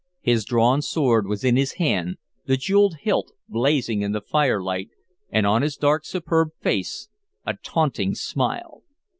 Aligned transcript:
His 0.21 0.45
drawn 0.45 0.81
sword 0.81 1.27
was 1.27 1.43
in 1.43 1.57
his 1.57 1.73
hand, 1.73 2.17
the 2.47 2.57
jeweled 2.57 2.95
hilt 3.01 3.33
blazing 3.47 4.01
in 4.01 4.13
the 4.13 4.19
firelight, 4.21 4.89
and 5.29 5.45
on 5.45 5.61
his 5.61 5.75
dark, 5.77 6.05
superb 6.05 6.47
face 6.59 7.07
a 7.45 7.53
taunting 7.53 8.15
smile. 8.15 8.81